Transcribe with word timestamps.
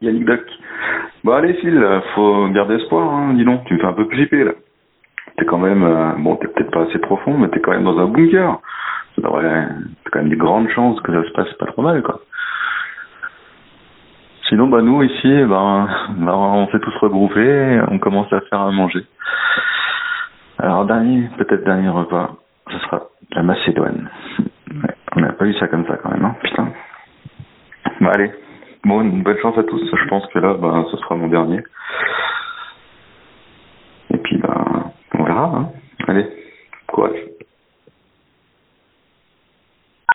Yannick 0.00 0.24
Duck. 0.24 0.44
Bon 1.24 1.32
allez 1.32 1.54
Phil, 1.54 1.84
faut 2.14 2.48
garder 2.48 2.76
espoir, 2.76 3.12
hein, 3.12 3.34
dis 3.34 3.44
donc, 3.44 3.64
tu 3.64 3.74
me 3.74 3.78
fais 3.78 3.86
un 3.86 3.92
peu 3.92 4.06
flipper 4.06 4.44
là. 4.44 4.52
T'es 5.36 5.44
quand 5.44 5.58
même, 5.58 5.82
euh, 5.82 6.12
bon 6.18 6.36
t'es 6.36 6.48
peut-être 6.48 6.70
pas 6.70 6.82
assez 6.82 6.98
profond, 6.98 7.36
mais 7.38 7.48
t'es 7.48 7.60
quand 7.60 7.72
même 7.72 7.84
dans 7.84 7.98
un 7.98 8.06
bunker. 8.06 8.58
Ça 9.16 9.22
t'as 9.22 10.10
quand 10.10 10.18
même 10.20 10.30
des 10.30 10.36
grandes 10.36 10.68
chances 10.70 11.00
que 11.00 11.12
ça 11.12 11.28
se 11.28 11.32
passe 11.32 11.52
pas 11.54 11.66
trop 11.66 11.82
mal 11.82 12.02
quoi. 12.02 12.20
Sinon 14.48 14.66
bah 14.66 14.82
nous 14.82 15.02
ici, 15.02 15.44
ben, 15.44 15.88
ben 16.16 16.32
on 16.32 16.68
s'est 16.68 16.80
tous 16.80 16.96
regroupés, 16.96 17.80
on 17.88 17.98
commence 17.98 18.32
à 18.32 18.40
faire 18.42 18.60
à 18.60 18.70
manger. 18.72 19.04
Alors 20.58 20.84
dernier, 20.86 21.28
peut-être 21.38 21.64
dernier 21.64 21.88
repas, 21.88 22.36
ce 22.70 22.78
sera 22.78 23.02
la 23.32 23.42
Macédoine. 23.42 24.10
On 25.16 25.20
n'a 25.20 25.32
pas 25.32 25.46
eu 25.46 25.54
ça 25.54 25.68
comme 25.68 25.86
ça 25.86 25.96
quand 26.02 26.10
même, 26.10 26.24
hein, 26.24 26.34
putain. 26.42 26.68
Bah 28.00 28.10
allez, 28.14 28.32
Bon, 28.84 29.02
une 29.02 29.22
bonne 29.22 29.38
chance 29.38 29.58
à 29.58 29.62
tous. 29.62 29.82
Je 29.84 30.08
pense 30.08 30.26
que 30.28 30.38
là, 30.38 30.54
bah, 30.54 30.84
ce 30.90 30.96
sera 30.96 31.14
mon 31.14 31.28
dernier. 31.28 31.60
Et 34.12 34.16
puis, 34.18 34.38
bah, 34.38 34.92
on 35.14 35.24
verra. 35.24 35.44
Hein. 35.44 35.68
Allez, 36.08 36.26
courage. 36.86 37.18